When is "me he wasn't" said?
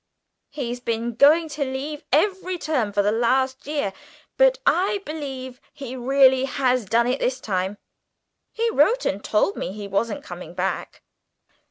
9.55-10.23